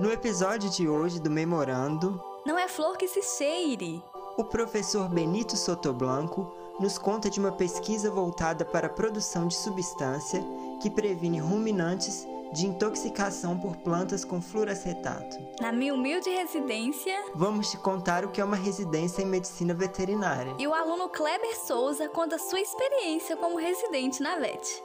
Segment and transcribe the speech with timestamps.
[0.00, 4.02] No episódio de hoje do Memorando, Não é flor que se cheire.
[4.36, 10.42] o professor Benito Sotoblanco nos conta de uma pesquisa voltada para a produção de substância
[10.80, 15.36] que previne ruminantes de intoxicação por plantas com fluoracetato.
[15.60, 17.14] Na minha humilde residência.
[17.36, 20.54] Vamos te contar o que é uma residência em medicina veterinária.
[20.58, 24.82] E o aluno Kleber Souza conta sua experiência como residente na VET.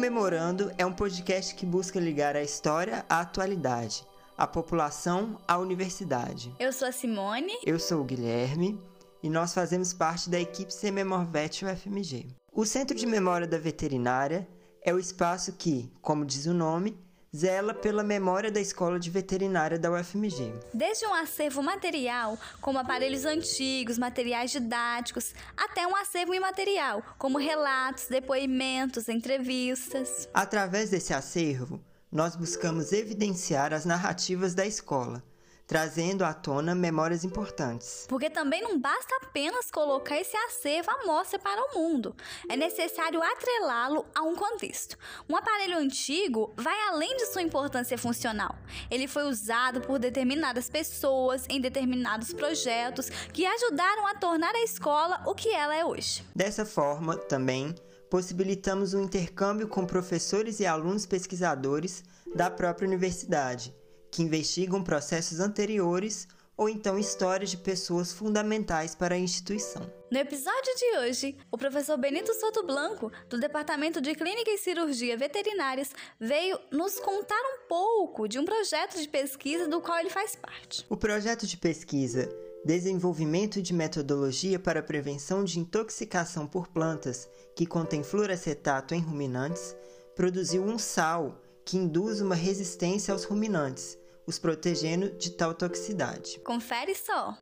[0.00, 4.02] O Memorando é um podcast que busca ligar a história à atualidade,
[4.34, 6.50] a população à universidade.
[6.58, 7.52] Eu sou a Simone.
[7.66, 8.80] Eu sou o Guilherme
[9.22, 12.28] e nós fazemos parte da equipe CMemorVet UFMG.
[12.50, 14.48] O Centro de Memória da Veterinária
[14.82, 16.98] é o espaço que, como diz o nome,
[17.34, 20.52] zela pela memória da Escola de Veterinária da UFMG.
[20.74, 28.06] Desde um acervo material, como aparelhos antigos, materiais didáticos, até um acervo imaterial, como relatos,
[28.08, 30.28] depoimentos, entrevistas.
[30.34, 35.22] Através desse acervo, nós buscamos evidenciar as narrativas da escola,
[35.70, 38.04] trazendo à tona memórias importantes.
[38.08, 42.12] Porque também não basta apenas colocar esse acervo à mostra para o mundo.
[42.48, 44.98] É necessário atrelá-lo a um contexto.
[45.28, 48.56] Um aparelho antigo vai além de sua importância funcional.
[48.90, 55.22] Ele foi usado por determinadas pessoas em determinados projetos que ajudaram a tornar a escola
[55.24, 56.24] o que ela é hoje.
[56.34, 57.72] Dessa forma, também,
[58.10, 62.02] possibilitamos um intercâmbio com professores e alunos pesquisadores
[62.34, 63.72] da própria universidade,
[64.10, 69.90] que investigam processos anteriores ou então histórias de pessoas fundamentais para a instituição.
[70.10, 75.16] No episódio de hoje, o professor Benito Soto Blanco, do Departamento de Clínica e Cirurgia
[75.16, 80.36] Veterinárias, veio nos contar um pouco de um projeto de pesquisa do qual ele faz
[80.36, 80.84] parte.
[80.90, 82.28] O projeto de pesquisa
[82.62, 89.74] Desenvolvimento de metodologia para prevenção de intoxicação por plantas que contém fluoracetato em ruminantes
[90.14, 93.96] produziu um sal que induz uma resistência aos ruminantes,
[94.30, 96.38] os protegendo de tal toxicidade.
[96.44, 97.36] Confere só!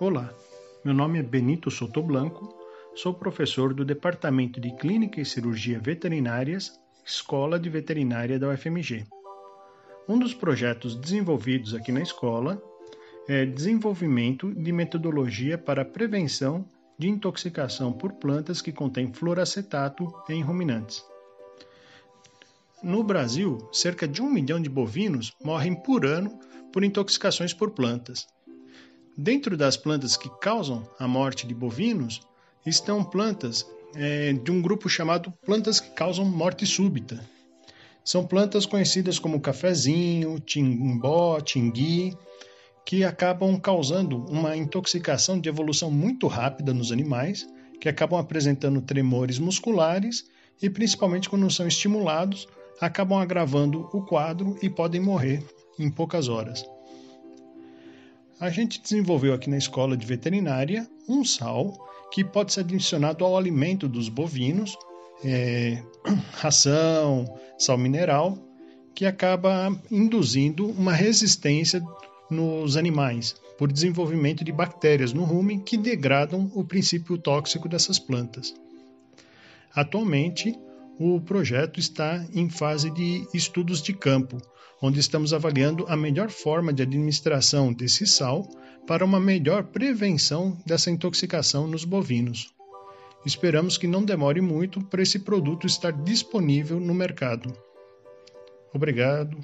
[0.00, 0.34] Olá,
[0.84, 2.52] meu nome é Benito Sotoblanco,
[2.96, 6.72] sou professor do Departamento de Clínica e Cirurgia Veterinárias,
[7.04, 9.06] Escola de Veterinária da UFMG.
[10.08, 12.60] Um dos projetos desenvolvidos aqui na escola
[13.28, 16.68] é desenvolvimento de metodologia para a prevenção
[16.98, 21.04] de intoxicação por plantas que contêm fluoracetato em ruminantes.
[22.82, 26.38] No Brasil, cerca de um milhão de bovinos morrem por ano
[26.72, 28.28] por intoxicações por plantas.
[29.16, 32.20] Dentro das plantas que causam a morte de bovinos
[32.64, 37.20] estão plantas é, de um grupo chamado plantas que causam morte súbita.
[38.04, 42.16] São plantas conhecidas como cafezinho, timbó, tingui,
[42.86, 47.44] que acabam causando uma intoxicação de evolução muito rápida nos animais,
[47.80, 50.24] que acabam apresentando tremores musculares
[50.62, 52.46] e, principalmente quando são estimulados,
[52.80, 55.44] acabam agravando o quadro e podem morrer
[55.78, 56.64] em poucas horas.
[58.40, 61.76] A gente desenvolveu aqui na escola de veterinária um sal
[62.12, 64.76] que pode ser adicionado ao alimento dos bovinos,
[65.24, 65.82] é,
[66.32, 68.38] ração, sal mineral,
[68.94, 71.82] que acaba induzindo uma resistência
[72.30, 78.54] nos animais por desenvolvimento de bactérias no rumen que degradam o princípio tóxico dessas plantas.
[79.74, 80.56] Atualmente,
[80.98, 84.38] o projeto está em fase de estudos de campo,
[84.82, 88.48] onde estamos avaliando a melhor forma de administração desse sal
[88.86, 92.52] para uma melhor prevenção dessa intoxicação nos bovinos.
[93.24, 97.52] Esperamos que não demore muito para esse produto estar disponível no mercado.
[98.74, 99.38] Obrigado.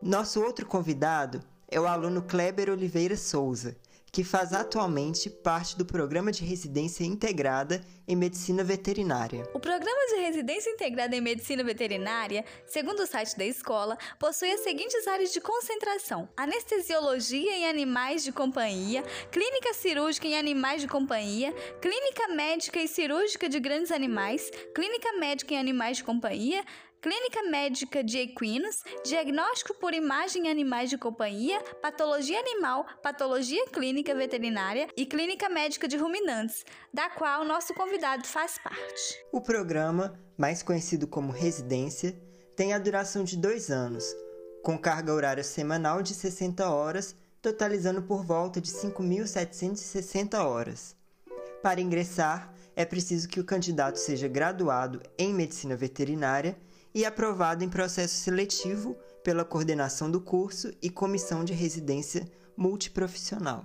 [0.00, 3.76] Nosso outro convidado é o aluno Kleber Oliveira Souza,
[4.12, 9.48] que faz atualmente parte do Programa de Residência Integrada em Medicina Veterinária.
[9.54, 14.60] O Programa de Residência Integrada em Medicina Veterinária, segundo o site da escola, possui as
[14.60, 21.52] seguintes áreas de concentração: anestesiologia em animais de companhia, clínica cirúrgica em animais de companhia,
[21.80, 26.64] clínica médica e cirúrgica de grandes animais, clínica médica em animais de companhia,
[27.00, 34.12] Clínica médica de equinos, diagnóstico por imagem em animais de companhia, patologia animal, patologia clínica
[34.16, 39.24] veterinária e clínica médica de ruminantes, da qual nosso convidado faz parte.
[39.30, 42.20] O programa, mais conhecido como residência,
[42.56, 44.04] tem a duração de dois anos,
[44.60, 50.96] com carga horária semanal de 60 horas, totalizando por volta de 5.760 horas.
[51.62, 56.56] Para ingressar, é preciso que o candidato seja graduado em medicina veterinária
[56.94, 62.26] e aprovado em processo seletivo pela coordenação do curso e comissão de residência
[62.56, 63.64] multiprofissional.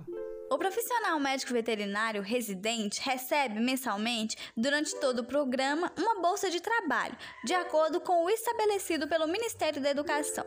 [0.50, 7.16] O profissional médico veterinário residente recebe mensalmente, durante todo o programa, uma bolsa de trabalho,
[7.44, 10.44] de acordo com o estabelecido pelo Ministério da Educação.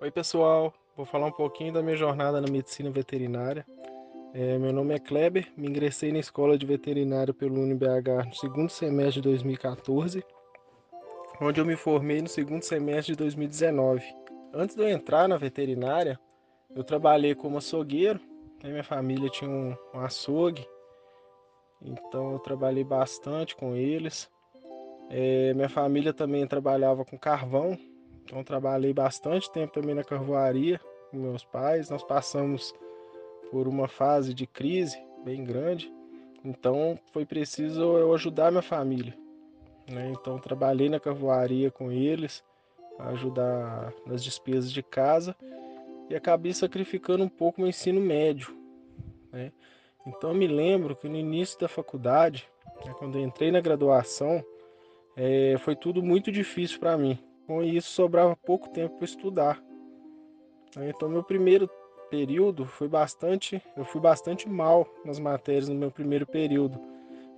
[0.00, 0.72] Oi, pessoal.
[0.96, 3.64] Vou falar um pouquinho da minha jornada na medicina veterinária.
[4.32, 8.70] É, meu nome é Kleber, me ingressei na escola de veterinária pelo UniBH no segundo
[8.70, 10.24] semestre de 2014,
[11.40, 14.04] onde eu me formei no segundo semestre de 2019.
[14.54, 16.16] Antes de eu entrar na veterinária,
[16.76, 18.20] eu trabalhei como açougueiro,
[18.62, 18.70] né?
[18.70, 20.64] minha família tinha um, um açougue,
[21.82, 24.30] então eu trabalhei bastante com eles.
[25.08, 27.76] É, minha família também trabalhava com carvão,
[28.22, 30.80] então trabalhei bastante tempo também na carvoaria
[31.10, 31.90] com meus pais.
[31.90, 32.72] Nós passamos
[33.50, 35.92] por uma fase de crise bem grande,
[36.44, 39.16] então foi preciso eu ajudar minha família.
[39.90, 40.12] Né?
[40.12, 42.42] Então trabalhei na carvoaria com eles,
[42.98, 45.36] ajudar nas despesas de casa
[46.08, 48.56] e acabei sacrificando um pouco meu ensino médio.
[49.32, 49.52] Né?
[50.06, 52.48] Então eu me lembro que no início da faculdade,
[52.84, 54.44] né, quando eu entrei na graduação,
[55.16, 57.18] é, foi tudo muito difícil para mim.
[57.46, 59.62] Com isso sobrava pouco tempo para estudar.
[60.76, 60.90] Né?
[60.90, 61.68] Então meu primeiro
[62.10, 66.78] período foi bastante, eu fui bastante mal nas matérias no meu primeiro período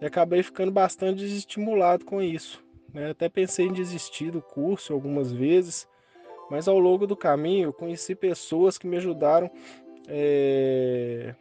[0.01, 2.65] e acabei ficando bastante desestimulado com isso.
[2.93, 3.11] Né?
[3.11, 5.89] Até pensei em desistir do curso algumas vezes,
[6.51, 9.51] mas ao longo do caminho eu conheci pessoas que me ajudaram,
[10.09, 11.35] é,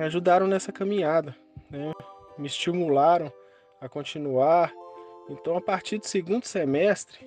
[0.00, 1.36] ajudaram nessa caminhada,
[1.70, 1.92] né?
[2.36, 3.32] me estimularam
[3.80, 4.72] a continuar.
[5.28, 7.18] Então, a partir do segundo semestre,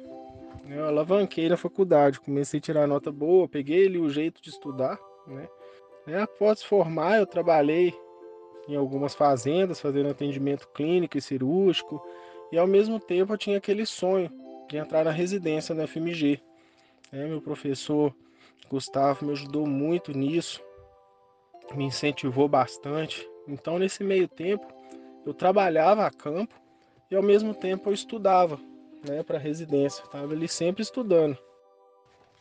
[0.78, 5.00] eu alavanquei na faculdade, comecei a tirar nota boa, peguei ali o jeito de estudar.
[5.28, 5.48] Né?
[6.22, 7.94] após formar, eu trabalhei
[8.68, 12.04] em algumas fazendas, fazendo atendimento clínico e cirúrgico,
[12.52, 14.32] e ao mesmo tempo eu tinha aquele sonho
[14.68, 16.40] de entrar na residência na FMG.
[17.12, 18.14] É, meu professor
[18.70, 20.62] Gustavo me ajudou muito nisso,
[21.74, 23.28] me incentivou bastante.
[23.48, 24.68] Então, nesse meio tempo,
[25.26, 26.54] eu trabalhava a campo
[27.10, 28.60] e ao mesmo tempo eu estudava
[29.08, 30.04] né, para residência.
[30.04, 31.38] Estava ali sempre estudando.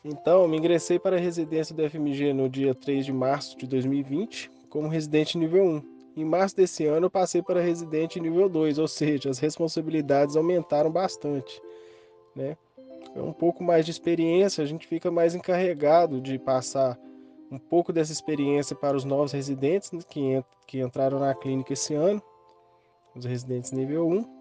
[0.04, 4.50] Então, me ingressei para a residência da FMG no dia 3 de março de 2020
[4.68, 5.98] como residente nível 1.
[6.16, 10.90] Em março desse ano, eu passei para residente nível 2, ou seja, as responsabilidades aumentaram
[10.90, 11.60] bastante.
[12.34, 12.56] Né?
[13.14, 16.98] é um pouco mais de experiência, a gente fica mais encarregado de passar
[17.50, 21.72] um pouco dessa experiência para os novos residentes né, que, ent que entraram na clínica
[21.72, 22.22] esse ano,
[23.16, 24.37] os residentes nível 1.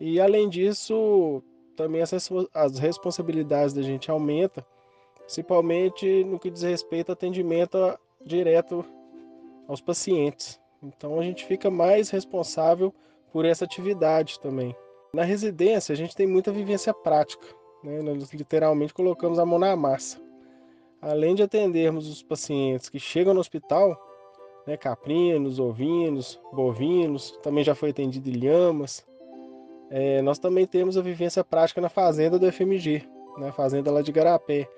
[0.00, 1.42] E além disso,
[1.76, 4.64] também as, responsabilidades da gente aumentam,
[5.20, 7.78] principalmente no que diz respeito ao atendimento
[8.24, 8.84] direto
[9.68, 10.60] aos pacientes.
[10.82, 12.92] Então a gente fica mais responsável
[13.32, 14.76] por essa atividade também.
[15.12, 17.46] Na residência, a gente tem muita vivência prática.
[17.82, 18.02] Né?
[18.02, 20.20] Nós literalmente colocamos a mão na massa.
[21.00, 23.96] Além de atendermos os pacientes que chegam no hospital,
[24.66, 29.06] né, caprinos, ovinos, bovinos, também já foi atendido lhamas.
[29.96, 33.08] É, nós também temos a vivência prática na fazenda do FMG,
[33.38, 34.68] na fazenda lá de Garapé,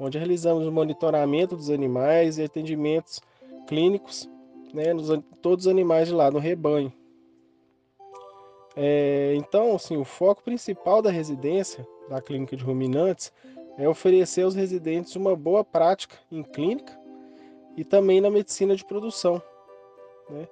[0.00, 3.20] onde realizamos o monitoramento dos animais e atendimentos
[3.68, 4.28] clínicos,
[4.72, 6.92] né, nos, todos os animais de lá no rebanho.
[8.74, 13.32] É, então, assim, o foco principal da residência da clínica de ruminantes
[13.78, 16.98] é oferecer aos residentes uma boa prática em clínica
[17.76, 19.40] e também na medicina de produção.
[20.28, 20.48] Né?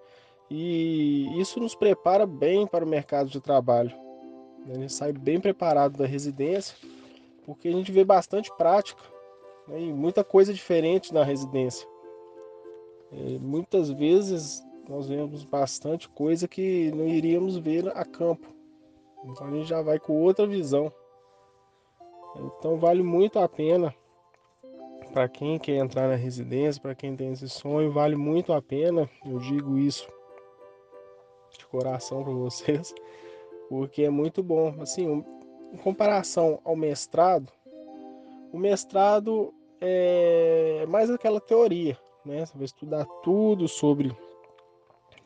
[0.48, 4.01] E isso nos prepara bem para o mercado de trabalho.
[4.68, 6.76] A gente sai bem preparado da residência,
[7.44, 9.02] porque a gente vê bastante prática
[9.66, 9.80] né?
[9.80, 11.86] e muita coisa diferente na residência.
[13.10, 18.46] E muitas vezes nós vemos bastante coisa que não iríamos ver a campo.
[19.24, 20.92] Então a gente já vai com outra visão.
[22.36, 23.94] Então vale muito a pena
[25.12, 29.08] para quem quer entrar na residência, para quem tem esse sonho, vale muito a pena.
[29.24, 30.08] Eu digo isso
[31.58, 32.94] de coração para vocês,
[33.72, 34.74] porque é muito bom.
[34.82, 35.24] Assim,
[35.72, 37.50] em comparação ao mestrado,
[38.52, 42.44] o mestrado é mais aquela teoria, né?
[42.44, 44.14] Você vai estudar tudo sobre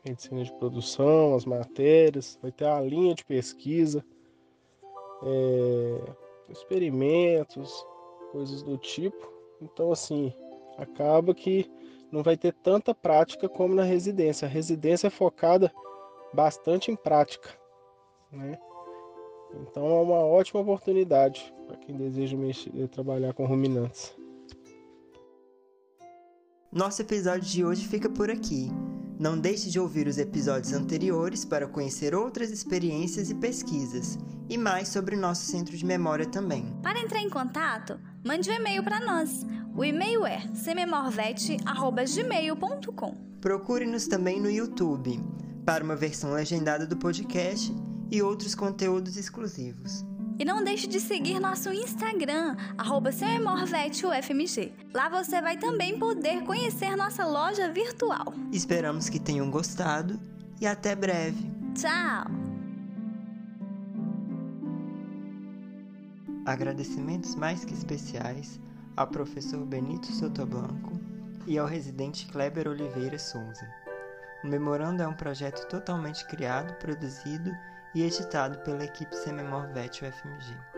[0.05, 4.05] medicina de produção, as matérias, vai ter a linha de pesquisa,
[5.25, 6.13] é,
[6.49, 7.85] experimentos,
[8.31, 9.29] coisas do tipo.
[9.61, 10.33] Então, assim,
[10.79, 11.69] acaba que
[12.13, 14.47] não vai ter tanta prática como na residência.
[14.47, 15.75] A residência é focada
[16.33, 17.66] bastante em prática,
[18.33, 18.59] né?
[19.63, 24.13] Então é uma ótima oportunidade para quem deseja mexer, trabalhar com ruminantes.
[26.73, 28.71] Nosso episódio de hoje fica por aqui.
[29.19, 34.89] Não deixe de ouvir os episódios anteriores para conhecer outras experiências e pesquisas, e mais
[34.89, 36.67] sobre o nosso centro de memória também.
[36.83, 39.47] Para entrar em contato, mande um e-mail para nós.
[39.75, 43.15] O e-mail é sememorvet@gmail.com.
[43.41, 45.19] Procure-nos também no YouTube
[45.65, 47.75] para uma versão legendada do podcast
[48.11, 50.05] e outros conteúdos exclusivos.
[50.39, 53.11] E não deixe de seguir nosso Instagram, arroba
[54.93, 58.35] Lá você vai também poder conhecer nossa loja virtual.
[58.53, 60.21] Esperamos que tenham gostado
[60.61, 61.51] e até breve.
[61.75, 62.27] Tchau!
[66.45, 68.61] Agradecimentos mais que especiais
[68.95, 71.01] ao professor Benito Sotoblanco
[71.47, 73.67] e ao residente Kleber Oliveira Souza.
[74.45, 79.67] O memorando é um projeto totalmente criado, produzido e editado pela equipe Sememor
[80.05, 80.76] UFMG.